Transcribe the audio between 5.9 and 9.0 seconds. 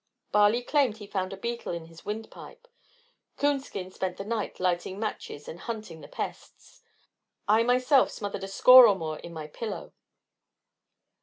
the pests. I myself smothered a score of